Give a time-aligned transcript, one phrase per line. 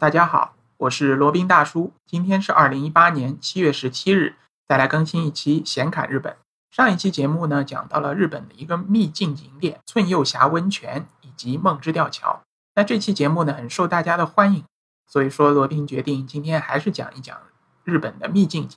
[0.00, 1.92] 大家好，我是罗宾大叔。
[2.06, 4.34] 今天是二零一八年七月十七日，
[4.66, 6.38] 再来更新一期闲侃日本。
[6.70, 12.40] 上一期节目呢，讲到了日本的一个秘境景点寸右峡温泉以及梦之吊桥。
[12.74, 14.64] 那这期节目呢，很受大家的欢迎，
[15.06, 17.38] 所以说罗宾决定今天还是讲一讲
[17.84, 18.70] 日本的秘境。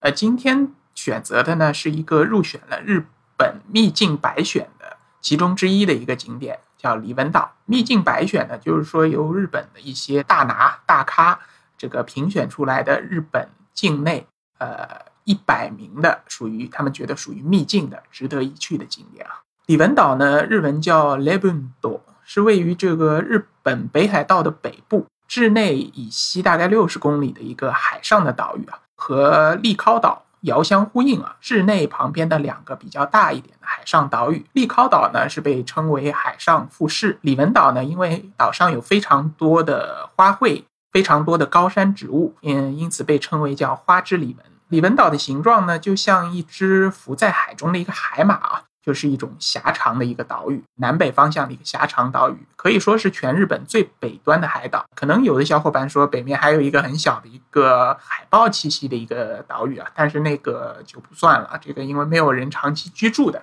[0.00, 3.06] 呃，今天选择的呢，是一个入选了日
[3.38, 4.93] 本秘境百选的
[5.24, 6.60] 其中之一的一个景点。
[6.76, 11.40] 叫李文岛秘境百选呢，就是说由日本的一些大拿大咖
[11.78, 14.26] 这个评选出来的日本境内
[14.58, 14.86] 呃
[15.24, 19.40] 一百名的属于他们觉得属于秘境的值得一去的景点啊。
[19.64, 30.26] 李文岛呢，日文叫 Lebundo，是位于这个日本北海道的北部，至内以西大概六十公里的一个海上的岛屿啊，和利尻岛。
[30.44, 31.36] 遥相呼应啊！
[31.40, 44.46] 市内旁边的两个比较大一点的海上岛屿，利尻岛呢是被称为海上富士，李文岛呢因为岛上有非常多的花卉，非常多的高山植物，嗯，因此被称为叫花之李文。
[44.68, 48.62] 李文岛的形状呢就像一只浮在海中的一个海马啊。
[48.84, 54.84] 就是一种狭长的一个岛屿，南北方向的一个狭长岛屿，可以说是全日本最北端的海岛。
[54.94, 61.58] 可能有的小伙伴说，北面还有一个很小的一个海豹栖息的一个岛屿啊，但是那个就不算了。
[61.62, 63.42] 这个因为没有人长期居住的，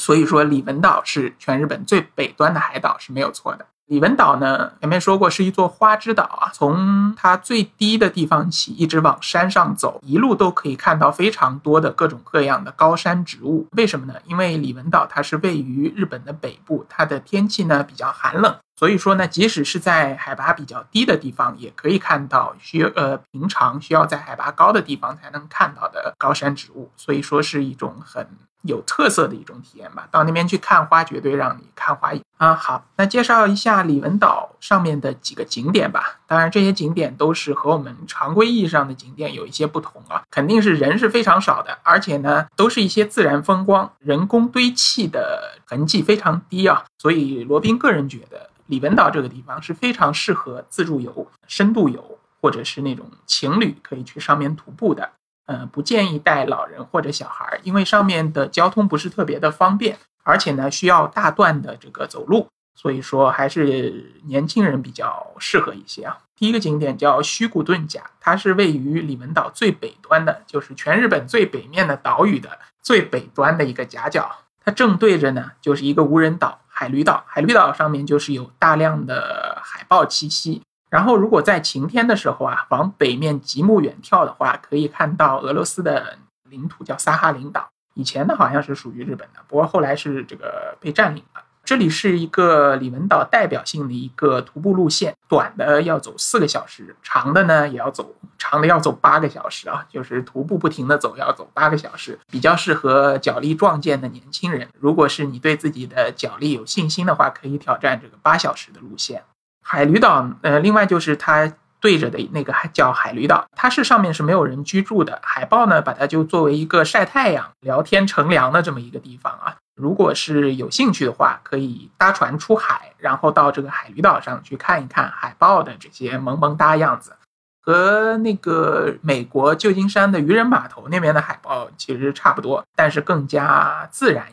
[0.00, 3.66] 所以说李文岛是全日本最北端的海岛是没有错的。
[3.90, 6.48] 李文岛呢，前面说过是一座花之岛啊。
[6.54, 13.66] 从它最低的地方起，一直往山上走，一路都可以看到非常多的各种各样的高山植物。
[13.72, 14.14] 为什么呢？
[14.26, 26.90] 因为李文岛它是位于日本的北部，它的天气呢比较寒冷，所以说呢，即使是在海拔比较低的地方，也可以看到需呃平常需要在海拔高的地方才能看到的高山植物。
[26.96, 28.26] 所以说是一种很。
[28.62, 32.54] 有特色的一种体验吧，到那边去看花，绝对让你看花眼啊！
[32.54, 36.18] 好，那介绍一下李文岛上面的几个景点吧。
[36.26, 46.84] 当然，这些景点都是和我们常规意义上的景点有一些不同啊，肯定是人是非常少的，而且呢，都是一些自然风光，人工堆砌的痕迹非常低啊。
[46.98, 55.10] 所以，罗宾个人觉得，李文岛这个地方是非常适合自助游、深度游，或者是那种情侣可以去上面徒步的。
[55.46, 66.16] 嗯，不建议带老人或者小孩，因为上面的交通不是特别的方便，而且呢需要大段的这个走路，所以说还是年轻人比较适合一些啊。
[66.36, 74.30] 第一个景点叫须古顿岬，它是位于里文岛最北端的，就是全日本最北面的岛屿的最北端的一个夹角。
[74.64, 77.22] 它正对着呢就是一个无人岛——海驴岛。
[77.26, 80.62] 海驴岛上面就是有大量的海豹栖息。
[80.88, 86.16] 然后，如果在晴天的时候啊，往北面极目远眺的话，可以看到俄罗斯的
[86.48, 87.68] 领土，叫萨哈林岛。
[87.92, 91.42] 以前呢，好像是属于日本的，不过后来是这个被占领了。
[91.70, 104.66] 这里是一个里文岛代表性的一个徒步路线，短的要走四个小时，长的呢也要走，长的要走八个小时啊，就是徒步不停的走，要走八个小时，比较适合脚力壮健的年轻人。
[104.80, 109.22] 如果是你对自己的脚力有信心的话，可以挑战这个八小时的路线。
[109.62, 115.20] 海驴岛，呃，另外就是它对着的那个叫海驴岛，它是上面是没有人居住的。
[115.22, 119.54] 海豹呢，把它就作为一个晒太阳、聊天、乘凉的这么一个地方啊。
[119.80, 127.16] 如果是有兴趣的话，可以搭船出海，然后到这个海驴岛上去看一看海豹的这些萌萌哒样子，
[127.62, 134.26] 和那个美国旧金山的渔人码头那边的海豹其实差不多，但是更加自然。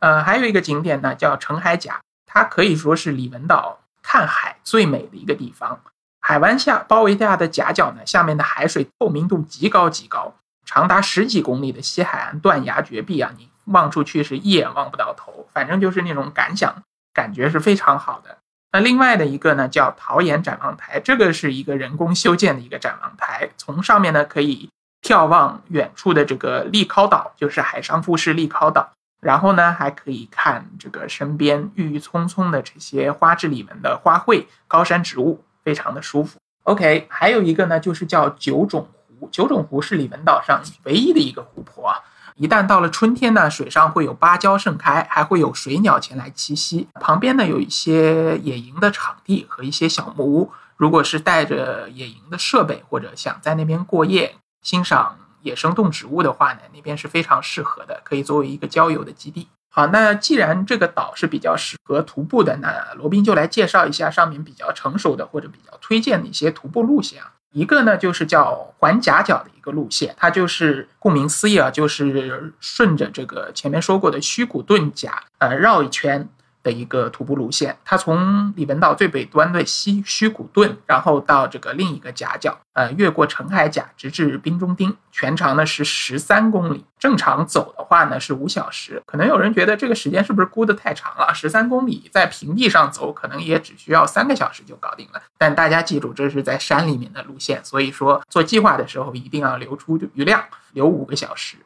[0.00, 1.90] 呃，还有一个景点呢，叫澄海岬，
[2.26, 3.78] 它可以说是李文岛。
[4.04, 5.78] 看海最美的一个地方，
[6.20, 10.34] 海湾下包围下的夹角呢，下面的海水透明度极高极高，
[10.66, 18.38] 长达十几公里的西海岸断崖绝壁啊，你望出去是一眼望不到头，反正就是那种感想，感觉是非常好的。
[18.72, 24.70] 那另外的一个呢，叫桃岩展望台，这个是一个人工修建的一个展望台，从上面呢可以
[25.02, 28.92] 眺望远处的这个利尻岛，就是海上富士利尻岛。
[29.20, 36.38] 然后呢，还可以看这个身边郁郁葱葱的这些花之里面的花卉、高山植物，非常的舒服。
[36.64, 38.88] OK，还有一个呢，就是叫九种
[39.20, 39.28] 湖。
[39.30, 42.00] 九种湖是里文岛上唯一的一个湖泊啊。
[42.36, 46.88] 一旦到了春天呢，水上会有芭蕉盛开，还会有水鸟前来栖息。
[46.94, 50.52] 旁边呢，有一些野营的场地和一些小木屋。
[50.76, 55.18] 如果是带着野营的设备，或者想在那边过夜，欣赏。
[55.42, 59.48] 野生动植物的话呢，那边是非常适合的，可以作为一个郊游的基地。
[59.68, 67.31] 好，那既然这个岛是比较适合徒步的，那罗宾就来介绍一下上面比较成熟的或者比较推荐的一些徒步路线啊。
[67.52, 76.28] 一个呢就是叫环夹角的一个路线，它就是顾名思义啊，就是顺着这个前面说过的虚骨遁甲呃绕一圈，
[76.62, 86.84] 的一个徒步路线，它从里文岛最北端的西须古顿，然后到这个另一个夹角，呃，越过澄海岬，直至冰中町，全长呢是十三公里。
[86.98, 89.02] 正常走的话呢是五小时。
[89.04, 91.34] 可能有人觉得这个时间是不是估的太长了？
[91.34, 95.20] 十三公里在平地上走，可能也只需要三个小时就搞定了。
[95.36, 101.56] 但大家记住，这是在山里面的路线，所以说做计划的时候一定要留出余量，留五个小时。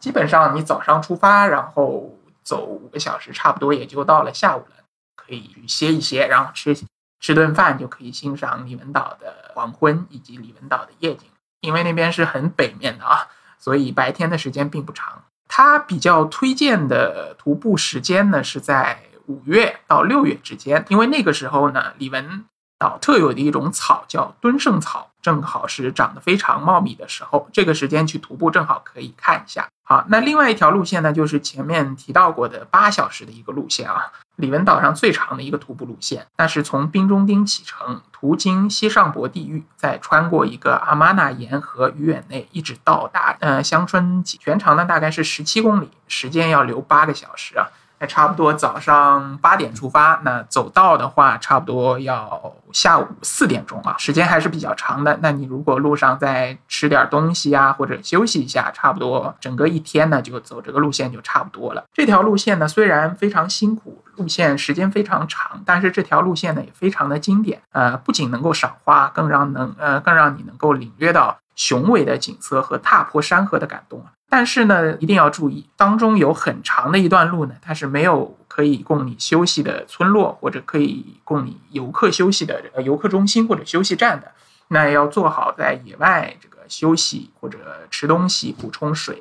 [0.00, 2.16] 基本上你早上出发，然后。
[2.50, 4.82] 走五个小时，差不多也就到了下午了，
[5.14, 6.76] 可以歇一歇，然后吃
[7.20, 11.28] 吃顿饭，就可以欣赏李文岛的黄昏以及李文岛的夜景。
[11.60, 15.22] 因为那边是很北面的啊，所以白天的时间并不长。
[15.46, 22.46] 他比较推荐的徒步时间呢，是在五月到六月之间，因为那个时候呢，李文
[22.80, 29.68] 岛特有的一种草叫敦盛草，正好是长得非常茂密的时候，这个时间去徒步正好可以看一下。
[29.84, 47.68] 好，那另外一条路线呢，就是前面提到过的八小时的一个路线啊，里文岛上最长的一个徒步路线，那是从冰中丁启程，途经西上博地域，再穿过一个阿玛纳沿河鱼远内，一直到达呃香春集，全长呢大概是十七公里，时间要留八个小时啊。
[48.00, 55.18] 还差不多早上八点出发，那走到的话，差不多要下午四点钟啊，时间还是比较长的。
[55.20, 61.84] 那你如果路上再吃点东西啊，或者休息一下，差不多整个一天呢，就走这个路线就差不多了。
[61.92, 67.60] 这条路线呢，虽然非常辛苦，路线时间非常长，但是这条路线呢也非常的经典。
[67.72, 74.12] 呃，不仅能够赏花，更让能呃更让你能够领略到雄伟的景色和踏破山河的感动啊。
[74.28, 84.30] 但是呢，一定要注意，当中有很长的一段路呢，它是没有可以供你休息的村落，或者可以供你游客休息的游客中心或者休息站的。
[84.68, 87.58] 那要做好在野外这个休息或者
[87.90, 89.20] 吃东西、补充水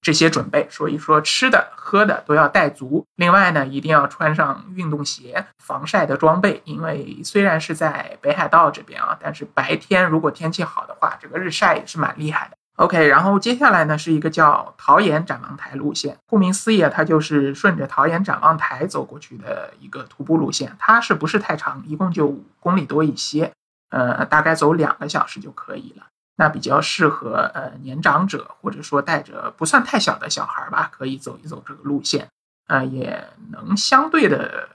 [0.00, 0.66] 这些准备。
[0.70, 3.04] 所以说，吃的喝的都要带足。
[3.16, 12.56] 另外呢，一定要穿上运动鞋、防晒的装备，因为虽然是在北海道这边啊，但是白天如果天气好的话，这个日晒也是蛮厉害的。
[12.76, 16.16] OK，然后接下来呢是一个叫桃岩展望台路线。
[16.28, 20.76] 顾名思义，它就是顺着桃岩展望台走过去的一个徒步路线。
[20.78, 21.82] 它是不是太长？
[21.88, 23.50] 一共就五公里多一些，
[23.90, 26.04] 呃，大概走两个小时就可以了。
[26.38, 32.26] 那比较适合呃年长者或者说带着不算太小的小孩吧，可以走一走这个路线，
[32.68, 34.68] 呃，也能相对的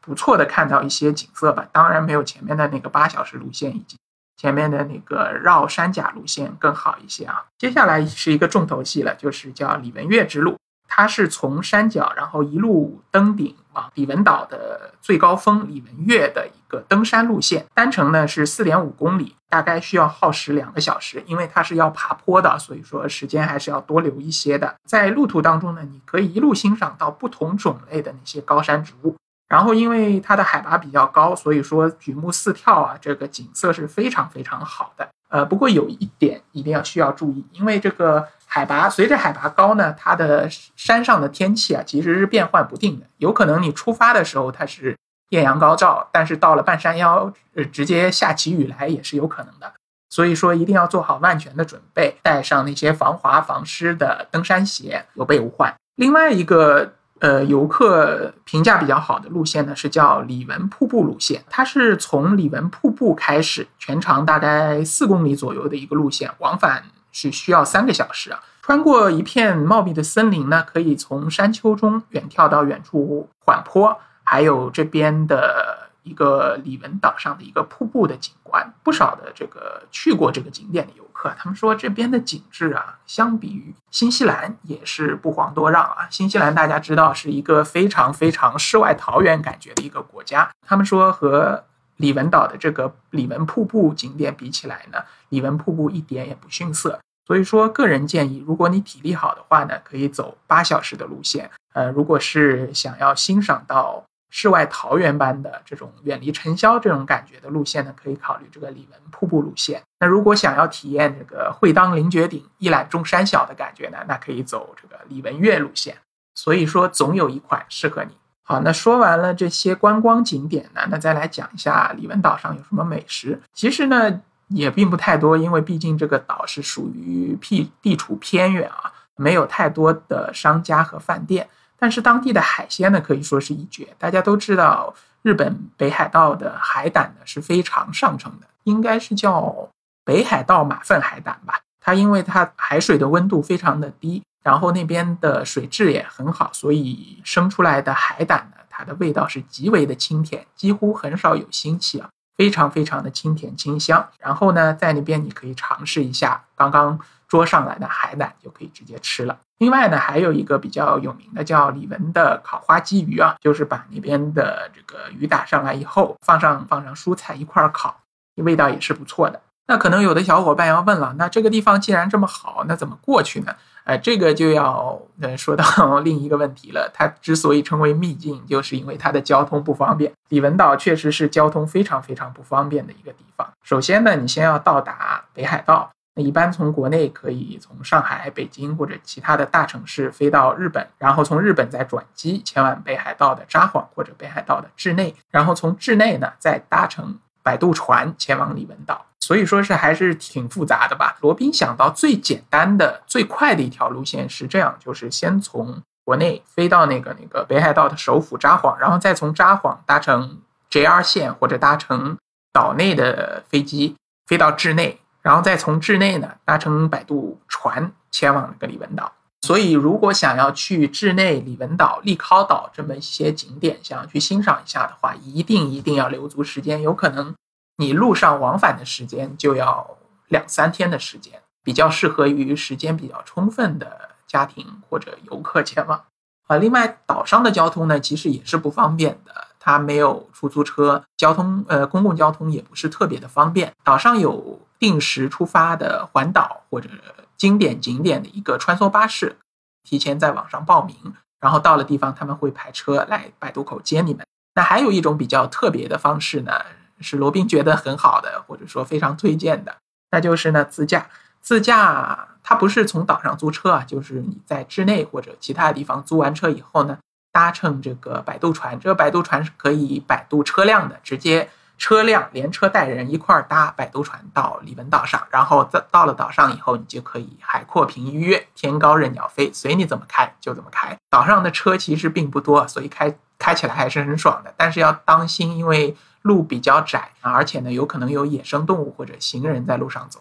[0.00, 1.66] 不错的看到一些景色吧。
[1.72, 3.96] 当然没有前面的那个八小时路线以及。
[4.38, 7.46] 前面的那个绕山甲路线更好一些啊。
[7.56, 10.58] 接下来是一个重头戏了，就是叫李文岳之路。
[10.88, 17.66] 它是从山脚，然后一路登顶往李文岛的最高峰李文岳的一个登山路线。
[17.74, 21.22] 单程呢是四点五公里，大概需要耗时两个小时。
[21.26, 24.74] 因为它是要爬坡的，所以说时间还是要多留一些的。
[24.88, 29.16] 在路途当中呢，你可以一路欣赏到不同种类的那些高山植物。
[29.48, 35.08] 然后，因为它的海拔比较高，所以说举目四眺啊，这个景色是非常非常好的。
[35.28, 44.96] 呃，不过有一点一定要需要注意，因为这个海拔随着海拔高呢，它的山上的天气啊其实是变幻不定的，有可能你出发的时候它是
[45.30, 49.72] 艳阳高照，但是到了半山腰，呃，直接下起雨来也是有可能的。
[50.10, 55.74] 所以说一定要做好万全的准备，带上那些防滑防湿的登山鞋，有备无患。
[55.94, 56.92] 另外一个。
[57.20, 61.42] 呃，游客评价比较好的路线呢，是叫李文瀑布路线。
[61.48, 66.82] 它是从李文瀑布开始，全长大概四公里左右的一个路线，往返
[67.12, 68.40] 是需要三个小时啊。
[68.62, 75.85] 穿过一片茂密的森林呢，可以从山丘中远眺到远处缓坡，还有这边的。
[76.06, 86.06] 一个李文岛上的一个瀑布的景观，不少的这个去过这个景点的游客，他们说这边的景致啊，相比于新西兰也是不遑多让啊。
[86.08, 91.64] 新西兰大家知道是一个非常非常世外桃源感觉的一个国家，他们说和
[91.96, 97.00] 李文岛的这个李文瀑布景点比起来呢，李文瀑布一点也不逊色。
[97.26, 101.50] 所以说，个人建议，如果你体力好的话呢，可以走八小时的路线。
[101.74, 104.04] 呃，如果是想要欣赏到。
[104.30, 109.82] 世外桃源般的这种远离尘嚣这种感觉的路线呢，可以考虑这个李文瀑布路线。
[110.00, 115.96] 那如果想要体验这个会当凌绝顶，一览众山小的感觉呢，那可以走这个李文岳路线。
[116.34, 118.14] 所以说，总有一款适合你。
[118.42, 123.40] 好，那说完了这些观光景点呢，那再来讲一下李文岛上有什么美食。
[123.54, 131.48] 其实呢，也并不太多，因为毕竟这个岛是属于僻地处偏远啊，没有太多的商家和饭店。
[131.78, 133.88] 但是当地的海鲜呢，可以说是一绝。
[133.98, 139.68] 大家都知道，日本北海道的海胆呢是非常上乘的，应该是叫
[140.04, 141.60] 北海道马粪海胆吧。
[141.80, 148.56] 它因为它海水的温度非常的低，然后那边的水质也很好，所以生出来的海胆呢。
[148.68, 154.06] 它的味道是极为的清甜，几乎很少有腥气啊，非常非常的清甜清香。
[154.18, 159.38] 然后呢，在那边你可以尝试一下刚刚捉上来的海胆，就可以直接吃了。
[159.58, 167.98] 另外呢，还有一个比较有名的叫李文的烤花鲫鱼啊，就是把那边的这个鱼打上来以后，放上放上蔬菜一块儿烤，
[168.36, 169.40] 味道也是不错的。
[169.68, 173.56] 那可能有的小伙伴要问了，那这个地方既然这么好，那怎么过去呢？
[173.84, 176.90] 哎，这个就要呃说到另一个问题了。
[176.92, 180.12] 它之所以称为秘境，就是因为它的交通不方便。
[180.28, 183.48] 李文岛确实是交通非常非常不方便的一个地方。
[183.64, 185.90] 首先呢，你先要到达北海道。
[186.18, 199.04] 那一般从国内可以从上海、北京或者其他的大城市飞到日本，然后从日本再转机前往北海道的札幌或者北海道的稚内，然后从稚内呢再搭乘摆渡船前往里文岛。
[199.20, 201.18] 所以说是还是挺复杂的吧。
[201.20, 210.38] 罗宾想到最简单的、最快的一条路线是这样，就是先从国内飞到那个那个北海道的首府札幌，然后再从札幌搭乘
[210.70, 212.16] JR 线或者搭乘
[212.54, 213.96] 岛内的飞机
[214.26, 215.00] 飞到稚内。
[215.26, 219.12] 然后再从稚内呢搭乘摆渡船前往那个李文岛。
[219.42, 226.80] 所以，如果想要去稚内、李文岛、利考岛这么一些景点，想要去欣赏一下的话，一定一定要留足时间。
[226.80, 227.34] 有可能
[227.76, 236.04] 你路上往返的时间就要两三天的时间，比较适合于时间比较充分的家庭或者游客前往。
[236.46, 239.45] 啊，另外岛上的交通呢，其实也是不方便的。
[239.66, 243.72] 它没有出租车，交通呃公共交通也不是特别的方便。
[243.82, 246.88] 岛上有定时出发的环岛或者
[247.36, 249.36] 经典景点的一个穿梭巴士，
[249.82, 250.94] 提前在网上报名，
[251.40, 254.24] 然后到了地方他们会派车来摆渡口接你们。
[254.54, 256.52] 那还有一种比较特别的方式呢，
[257.00, 259.74] 是罗宾觉得很好的，或者说非常推荐的，
[260.12, 261.10] 那就是呢自驾。
[261.40, 266.96] 自驾它不是从岛上租车啊，就是你在稚内或者其他地方租完车以后呢。
[267.36, 280.96] 搭乘这个摆渡船，这个摆渡船是可以摆渡车辆的，直接车辆连车带人一块儿搭摆渡船到李文岛上，然后在到了岛上以后，你就可以海阔凭鱼跃，天高任鸟飞，随你怎么开就怎么开。
[281.10, 290.20] 岛上的车其实并不多，所以开开起来还是很爽的，但是要当心，因为路比较窄，而且呢有可能有野生动物或者行人在路上走，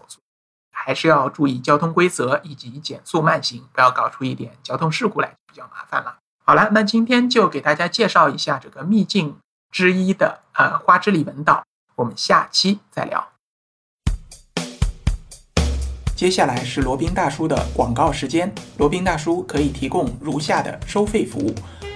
[0.74, 6.17] 还是要注意交通规则以及减速慢行，不要搞出一点交通事故来，比较麻烦了。
[6.48, 9.36] 好了，那今天就给大家介绍一下这个秘境
[9.72, 11.64] 之一的呃花之里文岛，
[11.96, 13.30] 我们下期再聊。
[16.16, 21.52] 接下来是罗宾大叔的广告时间，罗宾大叔可以提供如下的收费服务，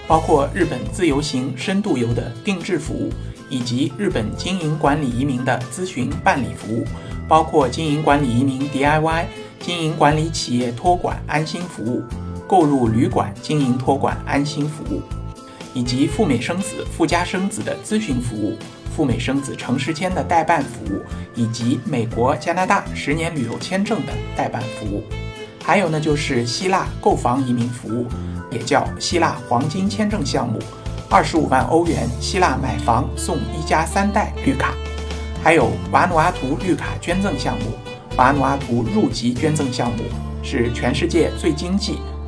[0.07, 3.13] 包括日本自由行、深度游的定制服务，
[3.51, 6.83] 以及日本经营管理移民的咨询办理服务，
[7.27, 9.27] 包括经营管理移民 DIY、
[9.59, 12.03] 经营管理企业托管安心服务。
[12.49, 15.03] 购入旅馆经营托管安心服务，
[15.71, 18.57] 以及赴美生子、赴加生子的咨询服务，
[18.91, 21.03] 赴美生子城市签的代办服务，
[21.35, 25.03] 以及美国、加拿大十年旅游签证的代办服务。
[25.63, 28.07] 还有呢，就是希腊购房移民服务，
[28.49, 30.57] 也叫希腊黄金签证项目，
[31.07, 34.73] 二十五万欧元希腊买房送一家三代绿卡。
[35.43, 37.73] 还有瓦努阿图绿卡捐赠项目，
[38.17, 40.03] 瓦努阿图入籍捐赠项目
[40.41, 41.99] 是全世界最经济。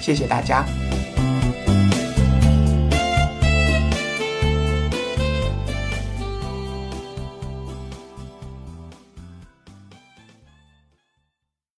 [0.00, 0.64] 谢谢大家。